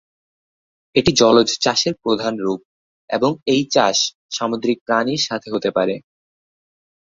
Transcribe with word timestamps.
এটি 0.95 1.11
জলজ 1.13 1.49
চাষের 1.63 1.93
প্রধান 2.03 2.33
রূপ 2.37 2.61
এবং 3.09 3.31
এই 3.47 3.61
চাষ 3.73 3.97
সামুদ্রিক 4.31 4.77
প্রাণীর 4.85 5.21
সাথে 5.27 5.47
হতে 5.51 5.69
পারে। 5.77 5.95